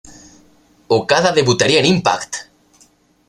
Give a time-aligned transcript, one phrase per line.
[0.87, 2.31] Okada debutaría en Impact!